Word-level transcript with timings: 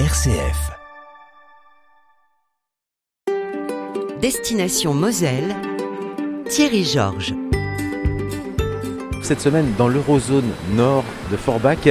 RCF. 0.00 0.72
Destination 4.20 4.92
Moselle, 4.92 5.54
Thierry 6.48 6.82
Georges. 6.82 7.32
Cette 9.22 9.40
semaine 9.40 9.72
dans 9.78 9.86
l'Eurozone 9.86 10.50
nord 10.72 11.04
de 11.30 11.36
Forbach 11.36 11.86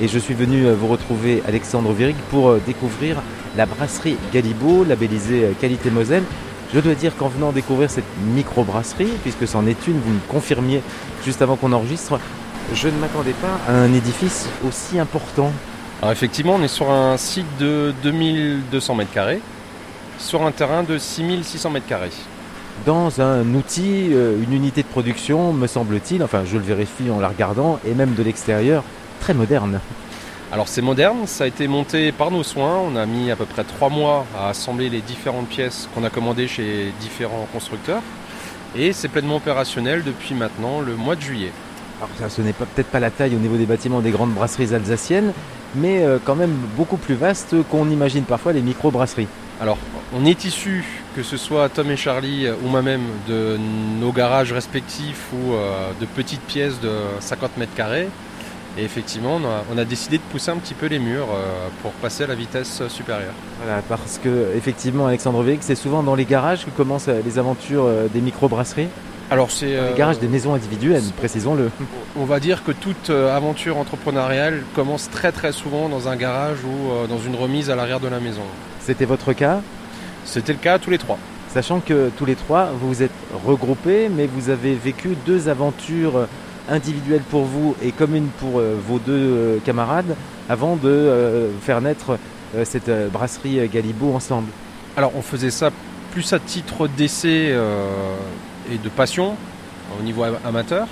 et 0.00 0.06
je 0.06 0.18
suis 0.20 0.34
venu 0.34 0.66
euh, 0.66 0.76
vous 0.76 0.86
retrouver 0.86 1.42
Alexandre 1.48 1.92
Virig 1.92 2.14
pour 2.30 2.50
euh, 2.50 2.62
découvrir 2.64 3.20
la 3.56 3.66
brasserie 3.66 4.18
Galibo, 4.32 4.84
labellisée 4.84 5.46
euh, 5.46 5.52
Qualité 5.60 5.90
Moselle. 5.90 6.22
Je 6.72 6.78
dois 6.78 6.94
dire 6.94 7.16
qu'en 7.16 7.26
venant 7.26 7.50
découvrir 7.50 7.90
cette 7.90 8.04
microbrasserie, 8.36 9.10
puisque 9.24 9.48
c'en 9.48 9.66
est 9.66 9.88
une, 9.88 9.98
vous 9.98 10.12
me 10.12 10.20
confirmiez 10.28 10.80
juste 11.24 11.42
avant 11.42 11.56
qu'on 11.56 11.72
enregistre, 11.72 12.20
je 12.72 12.86
ne 12.86 12.98
m'attendais 12.98 13.32
pas 13.32 13.58
à 13.66 13.72
un 13.72 13.92
édifice 13.92 14.48
aussi 14.64 15.00
important. 15.00 15.50
Alors 16.00 16.12
effectivement, 16.12 16.54
on 16.54 16.62
est 16.62 16.68
sur 16.68 16.92
un 16.92 17.16
site 17.16 17.58
de 17.58 17.92
2200 18.04 18.94
mètres 18.94 19.12
carrés, 19.12 19.40
sur 20.20 20.44
un 20.44 20.52
terrain 20.52 20.84
de 20.84 20.96
6600 20.96 21.70
mètres 21.70 21.88
carrés. 21.88 22.12
Dans 22.86 23.20
un 23.20 23.44
outil, 23.54 24.10
euh, 24.12 24.40
une 24.40 24.52
unité 24.52 24.84
de 24.84 24.86
production, 24.86 25.52
me 25.52 25.66
semble-t-il, 25.66 26.22
enfin 26.22 26.44
je 26.46 26.56
le 26.56 26.62
vérifie 26.62 27.10
en 27.10 27.18
la 27.18 27.26
regardant, 27.26 27.80
et 27.84 27.94
même 27.94 28.14
de 28.14 28.22
l'extérieur, 28.22 28.84
très 29.18 29.34
moderne. 29.34 29.80
Alors 30.52 30.68
c'est 30.68 30.82
moderne, 30.82 31.26
ça 31.26 31.42
a 31.42 31.46
été 31.48 31.66
monté 31.66 32.12
par 32.12 32.30
nos 32.30 32.44
soins, 32.44 32.78
on 32.78 32.94
a 32.94 33.04
mis 33.04 33.32
à 33.32 33.36
peu 33.36 33.44
près 33.44 33.64
trois 33.64 33.88
mois 33.88 34.24
à 34.38 34.50
assembler 34.50 34.90
les 34.90 35.00
différentes 35.00 35.48
pièces 35.48 35.88
qu'on 35.92 36.04
a 36.04 36.10
commandées 36.10 36.46
chez 36.46 36.92
différents 37.00 37.48
constructeurs, 37.52 38.02
et 38.76 38.92
c'est 38.92 39.08
pleinement 39.08 39.36
opérationnel 39.36 40.04
depuis 40.04 40.36
maintenant 40.36 40.80
le 40.80 40.94
mois 40.94 41.16
de 41.16 41.22
juillet. 41.22 41.50
Alors 41.98 42.10
ça, 42.18 42.28
ce 42.28 42.42
n'est 42.42 42.52
peut-être 42.52 42.88
pas 42.88 43.00
la 43.00 43.10
taille 43.10 43.34
au 43.34 43.38
niveau 43.38 43.56
des 43.56 43.66
bâtiments 43.66 44.00
des 44.00 44.10
grandes 44.10 44.32
brasseries 44.32 44.74
alsaciennes, 44.74 45.32
mais 45.74 46.04
euh, 46.04 46.18
quand 46.24 46.36
même 46.36 46.54
beaucoup 46.76 46.96
plus 46.96 47.14
vaste 47.14 47.56
qu'on 47.70 47.90
imagine 47.90 48.24
parfois 48.24 48.52
les 48.52 48.62
micro-brasseries. 48.62 49.28
Alors 49.60 49.78
on 50.14 50.24
est 50.24 50.44
issu, 50.44 50.84
que 51.16 51.22
ce 51.22 51.36
soit 51.36 51.68
Tom 51.68 51.90
et 51.90 51.96
Charlie 51.96 52.46
euh, 52.46 52.54
ou 52.64 52.68
moi-même, 52.68 53.02
de 53.26 53.58
nos 54.00 54.12
garages 54.12 54.52
respectifs 54.52 55.26
ou 55.32 55.52
euh, 55.52 55.90
de 56.00 56.06
petites 56.06 56.42
pièces 56.42 56.80
de 56.80 56.92
50 57.20 57.56
mètres 57.56 57.74
carrés. 57.74 58.08
Et 58.78 58.84
effectivement, 58.84 59.36
on 59.36 59.44
a, 59.44 59.64
on 59.74 59.78
a 59.78 59.84
décidé 59.84 60.18
de 60.18 60.22
pousser 60.30 60.52
un 60.52 60.56
petit 60.56 60.74
peu 60.74 60.86
les 60.86 61.00
murs 61.00 61.26
euh, 61.32 61.68
pour 61.82 61.90
passer 61.92 62.22
à 62.22 62.26
la 62.28 62.36
vitesse 62.36 62.86
supérieure. 62.88 63.34
Voilà, 63.60 63.82
parce 63.88 64.18
que 64.22 64.54
effectivement, 64.56 65.06
Alexandre 65.06 65.42
Vic, 65.42 65.58
c'est 65.62 65.74
souvent 65.74 66.04
dans 66.04 66.14
les 66.14 66.24
garages 66.24 66.64
que 66.64 66.70
commencent 66.70 67.08
les 67.08 67.38
aventures 67.40 67.88
des 68.14 68.20
micro-brasseries. 68.20 68.88
Alors 69.30 69.50
c'est 69.50 69.76
euh, 69.76 69.90
les 69.90 69.98
garages 69.98 70.18
des 70.18 70.28
maisons 70.28 70.54
individuelles, 70.54 71.02
précisons-le. 71.18 71.70
On 72.16 72.24
va 72.24 72.40
dire 72.40 72.64
que 72.64 72.72
toute 72.72 73.10
euh, 73.10 73.36
aventure 73.36 73.76
entrepreneuriale 73.76 74.62
commence 74.74 75.10
très 75.10 75.32
très 75.32 75.52
souvent 75.52 75.90
dans 75.90 76.08
un 76.08 76.16
garage 76.16 76.58
ou 76.64 76.90
euh, 76.90 77.06
dans 77.06 77.18
une 77.18 77.34
remise 77.34 77.68
à 77.68 77.76
l'arrière 77.76 78.00
de 78.00 78.08
la 78.08 78.20
maison. 78.20 78.40
C'était 78.80 79.04
votre 79.04 79.34
cas, 79.34 79.60
C'était 80.24 80.54
le 80.54 80.58
cas 80.58 80.78
tous 80.78 80.90
les 80.90 80.96
trois. 80.96 81.18
sachant 81.52 81.80
que 81.80 82.10
tous 82.16 82.24
les 82.24 82.36
trois, 82.36 82.70
vous 82.80 82.88
vous 82.88 83.02
êtes 83.02 83.12
regroupés, 83.44 84.08
mais 84.08 84.26
vous 84.26 84.48
avez 84.48 84.74
vécu 84.74 85.10
deux 85.26 85.50
aventures 85.50 86.26
individuelles 86.70 87.22
pour 87.30 87.42
vous 87.42 87.76
et 87.82 87.92
communes 87.92 88.28
pour 88.40 88.60
vos 88.60 88.98
deux 88.98 89.60
camarades 89.64 90.16
avant 90.48 90.76
de 90.76 91.50
faire 91.62 91.80
naître 91.80 92.18
cette 92.64 92.90
brasserie 93.10 93.66
Galibo 93.68 94.14
ensemble. 94.14 94.48
Alors 94.96 95.12
on 95.16 95.22
faisait 95.22 95.50
ça 95.50 95.70
plus 96.10 96.32
à 96.32 96.38
titre 96.38 96.88
d'essai 96.88 97.48
euh, 97.50 98.16
et 98.72 98.78
de 98.78 98.88
passion 98.88 99.34
au 99.98 100.02
niveau 100.02 100.24
am- 100.24 100.38
amateur. 100.44 100.86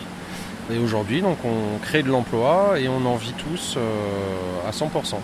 Et 0.72 0.78
aujourd'hui, 0.78 1.22
donc, 1.22 1.38
on 1.44 1.78
crée 1.80 2.02
de 2.02 2.08
l'emploi 2.10 2.74
et 2.78 2.88
on 2.88 3.04
en 3.06 3.16
vit 3.16 3.34
tous 3.34 3.74
euh, 3.76 4.68
à 4.68 4.72
100%. 4.72 5.16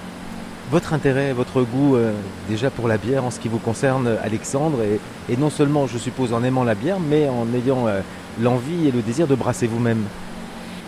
Votre 0.70 0.92
intérêt, 0.95 1.33
votre 1.33 1.62
goût 1.62 1.97
euh, 1.97 2.12
déjà 2.48 2.70
pour 2.70 2.86
la 2.89 2.97
bière 2.97 3.25
en 3.25 3.30
ce 3.30 3.41
qui 3.41 3.48
vous 3.48 3.58
concerne, 3.58 4.17
Alexandre, 4.23 4.78
et, 4.83 5.00
et 5.33 5.36
non 5.36 5.50
seulement, 5.50 5.86
je 5.86 5.98
suppose, 5.98 6.33
en 6.33 6.45
aimant 6.45 6.64
la 6.64 6.75
bière, 6.77 6.98
mais 7.00 7.28
en 7.28 7.47
ayant 7.55 7.89
euh, 7.89 8.01
l'envie 8.41 8.86
et 8.89 8.92
le 8.92 9.02
désir 9.02 9.27
de 9.27 9.35
brasser 9.35 9.67
vous-même. 9.67 10.05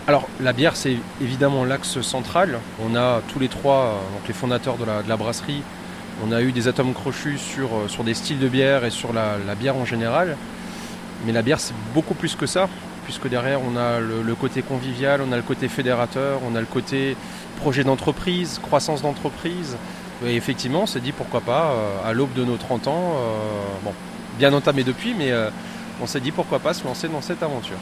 Alors 0.07 0.29
la 0.43 0.53
bière 0.53 0.77
c'est 0.77 0.97
évidemment 1.23 1.65
l'axe 1.65 2.01
central. 2.03 2.59
On 2.87 2.95
a 2.95 3.23
tous 3.33 3.39
les 3.39 3.49
trois, 3.49 4.01
donc 4.15 4.29
les 4.29 4.35
fondateurs 4.35 4.77
de 4.77 4.85
la, 4.85 5.03
de 5.03 5.09
la 5.09 5.17
brasserie, 5.17 5.63
on 6.27 6.31
a 6.31 6.43
eu 6.43 6.53
des 6.53 6.69
atomes 6.69 6.93
crochus 6.93 7.39
sur, 7.39 7.71
sur 7.89 8.05
des 8.05 8.13
styles 8.15 8.39
de 8.39 8.49
bière 8.49 8.85
et 8.85 8.91
sur 8.91 9.13
la, 9.15 9.37
la 9.47 9.55
bière 9.55 9.77
en 9.77 9.87
général. 9.87 10.37
Mais 11.27 11.33
la 11.33 11.43
bière 11.43 11.61
c'est 11.61 11.75
beaucoup 11.95 12.15
plus 12.15 12.35
que 12.37 12.47
ça, 12.47 12.69
puisque 13.05 13.29
derrière 13.29 13.61
on 13.63 13.77
a 13.77 14.01
le, 14.01 14.23
le 14.23 14.35
côté 14.35 14.63
convivial, 14.63 15.21
on 15.21 15.33
a 15.33 15.37
le 15.37 15.43
côté 15.43 15.69
fédérateur, 15.69 16.41
on 16.49 16.55
a 16.55 16.61
le 16.61 16.67
côté 16.67 17.17
projet 17.55 17.85
d'entreprise, 17.85 18.61
croissance 18.63 19.03
d'entreprise. 19.03 19.77
Et 20.27 20.37
effectivement 20.37 20.83
on 20.83 20.87
s'est 20.87 21.01
dit 21.01 21.13
pourquoi 21.13 21.41
pas, 21.41 21.73
euh, 21.73 22.09
à 22.09 22.13
l'aube 22.13 22.33
de 22.35 22.45
nos 22.45 22.57
30 22.57 22.89
ans, 22.89 23.15
euh, 23.17 23.39
bon, 23.83 23.93
bien 24.39 24.53
entamé 24.53 24.85
depuis, 24.85 25.15
mais 25.17 25.33
euh, 25.33 25.51
on 26.01 26.07
s'est 26.07 26.21
dit 26.21 26.31
pourquoi 26.31 26.61
pas 26.61 26.73
se 26.73 26.85
lancer 26.85 27.09
dans 27.09 27.21
cette 27.21 27.43
aventure. 27.43 27.77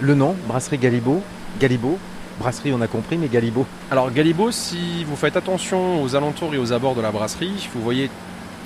Le 0.00 0.14
nom, 0.14 0.36
brasserie 0.46 0.78
Galibo, 0.78 1.22
Galibo, 1.58 1.98
brasserie 2.38 2.72
on 2.72 2.80
a 2.82 2.86
compris, 2.86 3.16
mais 3.16 3.28
Galibo. 3.28 3.66
Alors 3.90 4.10
Galibo, 4.10 4.50
si 4.50 5.04
vous 5.04 5.16
faites 5.16 5.36
attention 5.36 6.02
aux 6.02 6.14
alentours 6.14 6.54
et 6.54 6.58
aux 6.58 6.72
abords 6.72 6.94
de 6.94 7.00
la 7.00 7.10
brasserie, 7.10 7.68
vous 7.74 7.82
voyez 7.82 8.10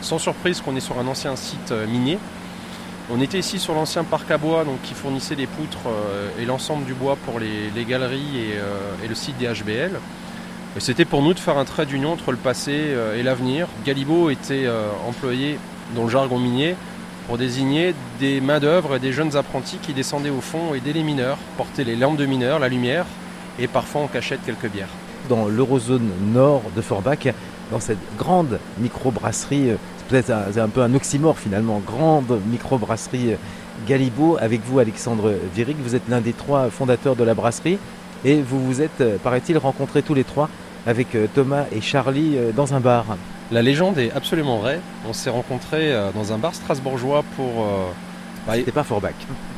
sans 0.03 0.19
surprise 0.19 0.61
qu'on 0.61 0.75
est 0.77 0.81
sur 0.81 0.99
un 0.99 1.07
ancien 1.07 1.37
site 1.37 1.73
minier. 1.89 2.19
On 3.13 3.21
était 3.21 3.41
ici 3.41 3.59
sur 3.59 3.75
l'ancien 3.75 4.05
parc 4.05 4.31
à 4.31 4.39
bois 4.39 4.65
qui 4.85 4.95
fournissait 4.95 5.35
les 5.35 5.49
poutres 5.49 5.89
euh, 5.89 6.29
et 6.41 6.45
l'ensemble 6.45 6.85
du 6.85 6.95
bois 6.95 7.17
pour 7.25 7.41
les, 7.41 7.85
galeries 7.85 8.39
et, 8.39 8.53
euh, 8.57 9.05
et 9.05 9.09
le 9.09 9.17
site 9.17 9.37
des 9.37 9.49
HBL. 9.49 9.99
C'était 10.79 11.05
pour 11.05 11.21
nous 11.21 11.35
de 11.35 11.41
faire 11.41 11.59
un 11.59 11.65
trait 11.65 11.87
d'union 11.87 12.13
entre 12.13 12.31
le 12.31 12.37
passé 12.37 12.71
euh, 12.73 13.19
et 13.19 13.25
l'avenir. 13.25 13.67
Galibo 13.85 14.31
était 14.31 14.69
employé 15.09 15.59
dans 15.97 16.05
le 16.05 16.09
jargon 16.09 16.39
minier 16.39 16.77
pour 17.27 17.37
désigner 17.37 17.97
des 18.21 18.41
main-d'œuvre 18.41 18.95
et 18.95 19.01
des 19.01 19.13
jeunes 19.13 19.35
apprentis 19.35 19.79
qui 19.79 19.93
descendaient 19.93 20.31
au 20.31 20.41
fond 20.41 20.75
aider 20.75 20.93
les 20.93 21.03
mineurs, 21.03 21.39
porter 21.57 21.83
les 21.83 21.97
lampes 21.97 22.17
de 22.17 22.27
mineurs, 22.27 22.61
la 22.61 22.69
lumière 22.69 23.07
et 23.59 23.67
parfois 23.67 24.03
en 24.03 24.07
cachette 24.07 24.41
quelques 24.47 24.71
bières. 24.71 24.89
Dans 25.29 25.47
l'eurozone 25.47 26.11
nord 26.33 26.63
de 26.77 26.81
Forbach, 26.81 27.27
dans 27.71 27.81
cette 27.81 27.99
grande 28.19 28.59
microbrasserie, 28.79 29.71
euh, 29.71 29.77
c'est 29.99 30.07
peut-être 30.09 30.59
un, 30.59 30.69
peu 30.69 30.83
un 30.83 30.95
oxymore 30.95 31.39
finalement, 31.39 31.81
grande 31.85 32.41
microbrasserie 32.47 33.33
euh, 33.33 33.37
Galibo, 33.87 34.37
avec 34.41 34.61
vous 34.65 34.79
Alexandre 34.79 35.33
Virig, 35.55 35.77
vous 35.83 35.95
êtes 35.95 36.09
l'un 36.09 36.21
des 36.21 36.33
trois 36.33 36.69
fondateurs 36.69 37.17
de 37.17 37.25
la 37.25 37.35
brasserie, 37.35 37.79
et 38.25 38.43
vous 38.43 38.65
vous 38.65 38.83
êtes, 38.83 39.01
euh, 39.01 39.17
paraît-il, 39.23 39.57
rencontrés 39.57 40.03
tous 40.03 40.15
les 40.15 40.25
trois 40.25 40.49
avec 40.87 41.09
Thomas 41.35 41.65
et 41.73 41.83
Charlie 41.83 42.39
dans 42.57 42.73
un 42.73 42.81
bar. 42.81 43.05
La 43.53 43.61
légende 43.61 43.99
est 43.99 44.11
absolument 44.13 44.57
vraie. 44.57 44.81
On 45.07 45.13
s'est 45.13 45.29
rencontrés 45.29 45.93
dans 46.15 46.33
un 46.33 46.39
bar 46.39 46.55
strasbourgeois 46.55 47.23
pour. 47.37 47.67
bah, 48.47 48.55
C'était 48.55 48.73
pas 48.73 48.83
Forbach. 48.83 49.13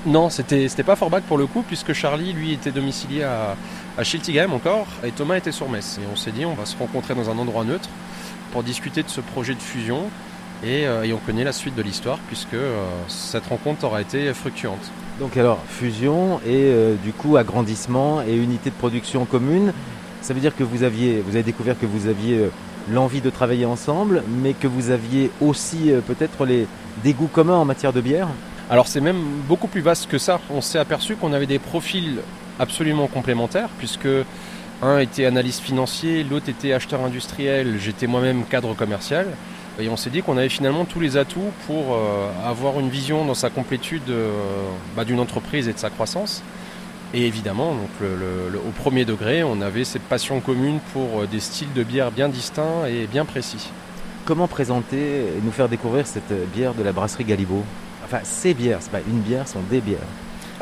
non, 0.04 0.30
c'était 0.30 0.68
c'était 0.68 0.82
pas 0.82 0.96
Forbach 0.96 1.22
pour 1.22 1.38
le 1.38 1.46
coup, 1.46 1.62
puisque 1.62 1.92
Charlie, 1.92 2.32
lui, 2.32 2.54
était 2.54 2.72
domicilié 2.72 3.22
à, 3.22 3.54
à 3.98 4.04
Schiltigheim 4.04 4.52
encore, 4.52 4.86
et 5.04 5.10
Thomas 5.10 5.36
était 5.36 5.52
sur 5.52 5.68
Metz. 5.68 5.98
Et 6.02 6.06
on 6.12 6.16
s'est 6.16 6.32
dit, 6.32 6.44
on 6.44 6.54
va 6.54 6.66
se 6.66 6.76
rencontrer 6.76 7.14
dans 7.14 7.28
un 7.30 7.38
endroit 7.38 7.64
neutre 7.64 7.88
pour 8.52 8.62
discuter 8.62 9.02
de 9.02 9.08
ce 9.08 9.20
projet 9.20 9.54
de 9.54 9.60
fusion. 9.60 10.04
Et, 10.64 10.86
euh, 10.86 11.02
et 11.02 11.12
on 11.12 11.18
connaît 11.18 11.42
la 11.42 11.52
suite 11.52 11.74
de 11.74 11.82
l'histoire, 11.82 12.18
puisque 12.28 12.54
euh, 12.54 12.86
cette 13.08 13.46
rencontre 13.46 13.84
aura 13.84 14.00
été 14.00 14.32
fructuante. 14.32 14.90
Donc 15.18 15.36
alors, 15.36 15.58
fusion 15.68 16.40
et 16.46 16.70
euh, 16.70 16.94
du 17.02 17.12
coup 17.12 17.36
agrandissement 17.36 18.22
et 18.22 18.36
unité 18.36 18.70
de 18.70 18.74
production 18.76 19.24
commune, 19.24 19.72
ça 20.20 20.34
veut 20.34 20.40
dire 20.40 20.54
que 20.54 20.62
vous 20.62 20.84
aviez, 20.84 21.20
vous 21.20 21.34
avez 21.34 21.42
découvert 21.42 21.76
que 21.78 21.84
vous 21.84 22.06
aviez 22.06 22.48
l'envie 22.88 23.20
de 23.20 23.28
travailler 23.28 23.66
ensemble, 23.66 24.22
mais 24.40 24.52
que 24.54 24.68
vous 24.68 24.90
aviez 24.90 25.32
aussi 25.40 25.90
peut-être 26.06 26.46
les 26.46 26.68
des 27.02 27.12
goûts 27.12 27.26
communs 27.26 27.56
en 27.56 27.64
matière 27.64 27.92
de 27.92 28.00
bière? 28.00 28.28
Alors 28.70 28.86
c'est 28.86 29.00
même 29.00 29.20
beaucoup 29.48 29.66
plus 29.66 29.80
vaste 29.80 30.08
que 30.08 30.18
ça. 30.18 30.40
On 30.48 30.60
s'est 30.60 30.78
aperçu 30.78 31.16
qu'on 31.16 31.32
avait 31.32 31.46
des 31.46 31.58
profils 31.58 32.18
absolument 32.62 33.08
complémentaires 33.08 33.68
puisque 33.78 34.08
un 34.82 34.98
était 34.98 35.26
analyste 35.26 35.60
financier, 35.60 36.24
l'autre 36.24 36.48
était 36.48 36.72
acheteur 36.72 37.04
industriel, 37.04 37.78
j'étais 37.78 38.06
moi-même 38.06 38.44
cadre 38.44 38.74
commercial. 38.74 39.26
Et 39.78 39.88
on 39.88 39.96
s'est 39.96 40.10
dit 40.10 40.22
qu'on 40.22 40.36
avait 40.36 40.48
finalement 40.48 40.84
tous 40.84 41.00
les 41.00 41.16
atouts 41.16 41.52
pour 41.66 41.94
euh, 41.94 42.30
avoir 42.44 42.78
une 42.78 42.90
vision 42.90 43.24
dans 43.24 43.34
sa 43.34 43.48
complétude 43.48 44.02
euh, 44.10 44.30
bah, 44.96 45.04
d'une 45.04 45.20
entreprise 45.20 45.68
et 45.68 45.72
de 45.72 45.78
sa 45.78 45.88
croissance. 45.88 46.42
Et 47.14 47.26
évidemment, 47.26 47.74
donc 47.74 47.90
au 48.66 48.70
premier 48.70 49.04
degré, 49.04 49.42
on 49.42 49.60
avait 49.60 49.84
cette 49.84 50.02
passion 50.02 50.40
commune 50.40 50.78
pour 50.92 51.22
euh, 51.22 51.26
des 51.26 51.40
styles 51.40 51.72
de 51.74 51.82
bière 51.84 52.10
bien 52.10 52.28
distincts 52.28 52.86
et 52.86 53.06
bien 53.06 53.24
précis. 53.24 53.70
Comment 54.24 54.48
présenter 54.48 54.96
et 54.96 55.40
nous 55.42 55.52
faire 55.52 55.68
découvrir 55.68 56.06
cette 56.06 56.32
bière 56.52 56.74
de 56.74 56.82
la 56.82 56.92
brasserie 56.92 57.24
Galibo 57.24 57.64
Enfin, 58.04 58.18
ces 58.24 58.52
bières, 58.52 58.78
c'est 58.80 58.90
pas 58.92 59.00
une 59.08 59.20
bière, 59.20 59.48
sont 59.48 59.62
des 59.70 59.80
bières. 59.80 60.00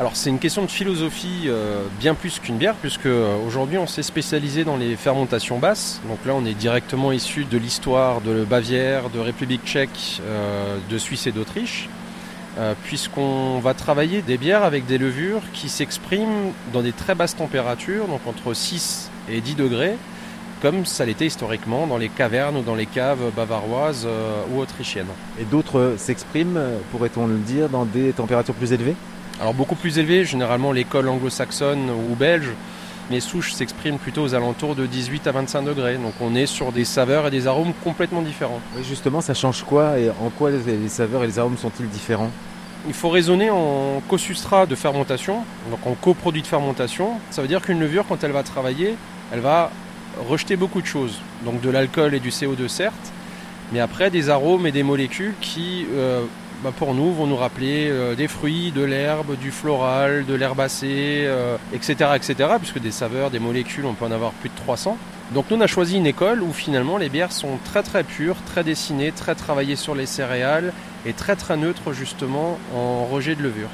Alors 0.01 0.15
c'est 0.15 0.31
une 0.31 0.39
question 0.39 0.63
de 0.63 0.67
philosophie 0.71 1.43
euh, 1.45 1.83
bien 1.99 2.15
plus 2.15 2.39
qu'une 2.39 2.57
bière, 2.57 2.73
puisque 2.73 3.05
euh, 3.05 3.37
aujourd'hui 3.45 3.77
on 3.77 3.85
s'est 3.85 4.01
spécialisé 4.01 4.63
dans 4.63 4.75
les 4.75 4.95
fermentations 4.95 5.59
basses. 5.59 6.01
Donc 6.09 6.17
là 6.25 6.33
on 6.33 6.43
est 6.43 6.55
directement 6.55 7.11
issu 7.11 7.45
de 7.45 7.55
l'histoire 7.59 8.19
de 8.21 8.43
Bavière, 8.43 9.11
de 9.11 9.19
République 9.19 9.63
tchèque, 9.63 10.19
euh, 10.25 10.77
de 10.89 10.97
Suisse 10.97 11.27
et 11.27 11.31
d'Autriche, 11.31 11.87
puisqu'on 12.83 13.59
va 13.59 13.75
travailler 13.75 14.23
des 14.23 14.39
bières 14.39 14.63
avec 14.63 14.87
des 14.87 14.97
levures 14.97 15.43
qui 15.53 15.69
s'expriment 15.69 16.51
dans 16.73 16.81
des 16.81 16.93
très 16.93 17.13
basses 17.13 17.35
températures, 17.35 18.07
donc 18.07 18.21
entre 18.25 18.55
6 18.55 19.11
et 19.29 19.39
10 19.39 19.53
degrés, 19.53 19.97
comme 20.63 20.83
ça 20.87 21.05
l'était 21.05 21.27
historiquement 21.27 21.85
dans 21.85 21.97
les 21.97 22.09
cavernes 22.09 22.57
ou 22.57 22.63
dans 22.63 22.75
les 22.75 22.87
caves 22.87 23.31
bavaroises 23.35 24.07
ou 24.51 24.59
autrichiennes. 24.59 25.13
Et 25.39 25.45
d'autres 25.45 25.93
s'expriment, 25.97 26.59
pourrait-on 26.91 27.27
le 27.27 27.37
dire, 27.37 27.69
dans 27.69 27.85
des 27.85 28.13
températures 28.13 28.55
plus 28.55 28.73
élevées? 28.73 28.95
Alors 29.41 29.55
beaucoup 29.55 29.73
plus 29.73 29.97
élevées, 29.97 30.23
généralement 30.23 30.71
l'école 30.71 31.09
anglo-saxonne 31.09 31.89
ou 31.89 32.13
belge. 32.13 32.51
Les 33.09 33.19
souches 33.19 33.53
s'expriment 33.53 33.97
plutôt 33.97 34.21
aux 34.21 34.35
alentours 34.35 34.75
de 34.75 34.85
18 34.85 35.25
à 35.25 35.31
25 35.31 35.63
degrés. 35.63 35.95
Donc 35.95 36.13
on 36.21 36.35
est 36.35 36.45
sur 36.45 36.71
des 36.71 36.85
saveurs 36.85 37.25
et 37.25 37.31
des 37.31 37.47
arômes 37.47 37.73
complètement 37.83 38.21
différents. 38.21 38.61
Oui, 38.75 38.83
justement, 38.87 39.19
ça 39.19 39.33
change 39.33 39.63
quoi 39.63 39.97
et 39.97 40.11
en 40.11 40.29
quoi 40.29 40.51
les 40.51 40.87
saveurs 40.89 41.23
et 41.23 41.27
les 41.27 41.39
arômes 41.39 41.57
sont-ils 41.57 41.89
différents? 41.89 42.29
Il 42.87 42.93
faut 42.93 43.09
raisonner 43.09 43.49
en 43.49 43.99
co-substrat 44.07 44.67
de 44.67 44.75
fermentation, 44.75 45.37
donc 45.71 45.87
en 45.87 45.95
coproduit 45.95 46.43
de 46.43 46.47
fermentation. 46.47 47.13
Ça 47.31 47.41
veut 47.41 47.47
dire 47.47 47.61
qu'une 47.61 47.79
levure, 47.79 48.05
quand 48.07 48.23
elle 48.23 48.33
va 48.33 48.43
travailler, 48.43 48.95
elle 49.33 49.39
va 49.39 49.71
rejeter 50.29 50.55
beaucoup 50.55 50.81
de 50.81 50.87
choses. 50.87 51.19
Donc 51.45 51.61
de 51.61 51.69
l'alcool 51.71 52.13
et 52.13 52.19
du 52.19 52.29
CO2 52.29 52.67
certes, 52.67 53.11
mais 53.71 53.79
après 53.79 54.11
des 54.11 54.29
arômes 54.29 54.67
et 54.67 54.71
des 54.71 54.83
molécules 54.83 55.33
qui, 55.41 55.87
euh, 55.95 56.25
bah, 56.63 56.71
pour 56.77 56.93
nous, 56.93 57.11
vont 57.11 57.25
nous 57.25 57.35
rappeler 57.35 57.89
euh, 57.89 58.13
des 58.13 58.27
fruits, 58.27 58.71
de 58.71 58.83
l'herbe, 58.83 59.35
du 59.35 59.49
floral, 59.49 60.25
de 60.27 60.35
l'herbacée, 60.35 61.27
etc., 61.73 61.95
euh, 62.01 62.15
etc. 62.15 62.35
Puisque 62.59 62.79
des 62.79 62.91
saveurs, 62.91 63.31
des 63.31 63.39
molécules, 63.39 63.85
on 63.85 63.93
peut 63.93 64.05
en 64.05 64.11
avoir 64.11 64.31
plus 64.33 64.49
de 64.49 64.55
300. 64.55 64.95
Donc 65.33 65.45
nous 65.49 65.57
on 65.57 65.61
a 65.61 65.67
choisi 65.67 65.97
une 65.97 66.05
école 66.05 66.43
où 66.43 66.51
finalement 66.51 66.97
les 66.97 67.09
bières 67.09 67.31
sont 67.31 67.57
très 67.63 67.83
très 67.83 68.03
pures, 68.03 68.35
très 68.45 68.63
dessinées, 68.63 69.11
très 69.11 69.33
travaillées 69.33 69.77
sur 69.77 69.95
les 69.95 70.05
céréales 70.05 70.73
et 71.05 71.13
très 71.13 71.37
très 71.37 71.55
neutres 71.55 71.93
justement 71.93 72.59
en 72.75 73.05
rejet 73.05 73.35
de 73.35 73.41
levure. 73.41 73.69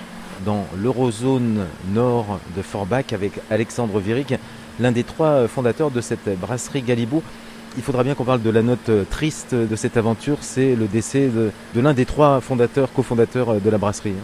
Dans 0.46 0.68
l'eurozone 0.78 1.66
nord 1.92 2.40
de 2.56 2.62
Forbach 2.62 3.12
avec 3.12 3.34
Alexandre 3.50 4.00
Virik, 4.00 4.36
l'un 4.80 4.92
des 4.92 5.04
trois 5.04 5.48
fondateurs 5.48 5.90
de 5.90 6.00
cette 6.00 6.30
brasserie 6.40 6.84
Galibou. 6.84 7.24
Il 7.78 7.84
faudra 7.84 8.04
bien 8.04 8.16
qu'on 8.16 8.26
parle 8.26 8.42
de 8.42 8.50
la 8.50 8.64
note 8.64 8.90
triste 9.10 9.54
de 9.54 9.76
cette 9.76 9.98
aventure, 9.98 10.40
c'est 10.42 10.76
le 10.76 10.88
décès 10.88 11.28
de, 11.28 11.52
l'un 11.80 11.94
des 11.94 12.06
trois 12.06 12.42
fondateurs, 12.42 12.92
cofondateurs 12.92 13.62
de 13.62 13.70
la 13.70 13.78
brasserie. 13.78 14.16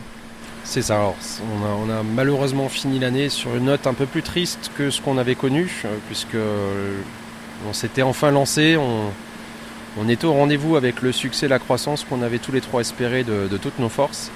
C'est 0.63 0.81
ça, 0.81 0.95
alors 0.95 1.15
on 1.85 1.89
a, 1.89 2.03
malheureusement 2.03 2.69
fini 2.69 2.97
l'année 2.97 3.29
sur 3.29 3.55
une 3.55 3.65
note 3.65 3.85
un 3.85 3.93
peu 3.93 4.05
plus 4.05 4.23
triste 4.23 4.71
que 4.77 4.89
ce 4.89 5.01
qu'on 5.01 5.17
avait 5.17 5.35
connu, 5.35 5.83
euh, 5.85 5.89
puisque 6.07 6.35
euh, 6.35 6.97
on 7.69 7.73
s'était 7.73 8.01
enfin 8.01 8.31
lancé, 8.31 8.77
on, 8.77 10.09
était 10.09 10.25
au 10.25 10.33
rendez-vous 10.33 10.75
avec 10.75 11.01
le 11.01 11.11
succès 11.11 11.47
la 11.47 11.59
croissance 11.59 12.05
qu'on 12.05 12.21
avait 12.21 12.39
tous 12.39 12.51
les 12.51 12.61
trois 12.61 12.81
espéré 12.81 13.23
de, 13.23 13.57
toutes 13.57 13.77
nos 13.77 13.89
forces. 13.89 14.31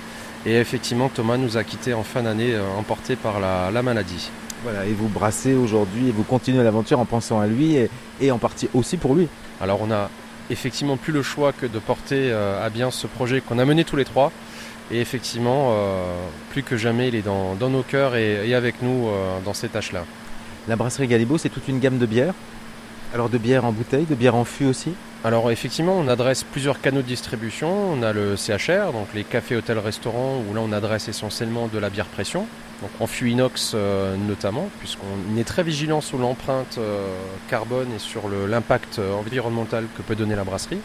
Et 0.46 0.56
effectivement, 0.56 1.10
Thomas 1.10 1.38
nous 1.38 1.58
a 1.58 1.64
quittés 1.64 1.94
en 1.94 2.04
fin 2.04 2.24
d'année, 2.24 2.54
euh, 2.54 2.62
emporté 2.78 3.16
par 3.16 3.40
la, 3.40 3.82
maladie. 3.82 4.30
Voilà, 4.64 4.86
et 4.86 4.94
vous 4.94 5.08
brassez 5.08 5.54
aujourd'hui 5.54 6.10
et 6.10 6.12
vous 6.12 6.24
continuez 6.24 6.64
l'aventure 6.64 7.00
en 7.00 7.06
pensant 7.06 7.40
à 7.40 7.48
lui 7.48 7.78
et, 8.20 8.32
en 8.32 8.38
partie 8.38 8.70
aussi 8.74 8.98
pour 8.98 9.16
lui. 9.16 9.28
Alors 9.62 9.80
on 9.82 9.92
a 9.92 10.10
effectivement 10.50 10.98
plus 10.98 11.14
le 11.14 11.22
choix 11.22 11.54
que 11.54 11.66
de 11.66 11.80
porter 11.80 12.32
euh, 12.32 12.66
à 12.66 12.70
bien 12.70 12.90
ce 12.90 13.06
projet 13.08 13.42
qu'on 13.42 13.60
a 13.60 13.66
mené 13.66 13.84
tous 13.84 13.96
les 13.96 14.06
trois. 14.06 14.32
Et 14.90 15.02
effectivement, 15.02 15.72
euh, 15.72 16.06
plus 16.52 16.64
que 16.64 16.78
jamais, 16.78 17.10
il 17.10 17.16
est 17.16 17.22
dans, 17.22 17.56
nos 17.56 17.84
cœurs 17.84 18.16
et, 18.16 18.54
avec 18.54 18.82
nous 18.82 19.10
dans 19.44 19.54
ces 19.54 19.68
tâches-là. 19.68 20.06
La 20.68 20.76
brasserie 20.76 21.08
Galibo, 21.08 21.38
c'est 21.38 21.50
toute 21.50 21.68
une 21.68 21.80
gamme 21.80 21.98
de 21.98 22.06
bières 22.06 22.34
alors 23.14 23.30
de 23.30 23.38
bière 23.38 23.66
en 23.66 23.72
bouteille, 23.72 24.06
de 24.06 24.16
bière 24.16 24.36
en 24.36 24.46
fût 24.46 24.66
aussi? 24.66 24.94
Alors 25.24 25.50
effectivement, 25.52 25.98
on 25.98 26.08
adresse 26.08 26.44
plusieurs 26.44 26.80
canaux 26.80 27.02
de 27.02 27.08
distribution. 27.08 27.92
On 27.92 28.04
a 28.04 28.14
le 28.14 28.36
CHR, 28.36 28.94
donc 28.94 29.08
les 29.14 29.24
cafés, 29.24 29.56
hôtels, 29.56 29.80
restaurants, 29.80 30.44
où 30.48 30.54
là 30.54 30.62
on 30.64 30.72
adresse 30.72 31.08
essentiellement 31.08 31.68
de 31.68 31.80
la 31.80 31.90
bière 31.90 32.06
pression, 32.06 32.46
donc 32.82 32.92
en 33.00 33.08
fût 33.08 33.32
inox 33.32 33.72
euh, 33.74 34.16
notamment, 34.16 34.70
puisqu'on 34.80 35.38
est 35.38 35.44
très 35.44 35.64
vigilant 35.64 36.02
sur 36.02 36.20
l'empreinte 36.20 36.78
euh, 36.78 37.08
carbone 37.50 37.88
et 37.96 38.00
sur 38.00 38.30
l'impact 38.30 39.00
euh, 39.00 39.16
environnemental 39.16 39.86
que 39.98 40.04
peut 40.04 40.16
donner 40.16 40.36
la 40.36 40.44
brasserie. 40.44 40.80